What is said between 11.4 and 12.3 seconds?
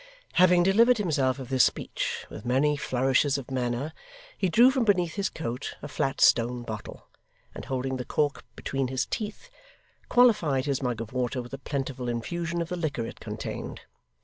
a plentiful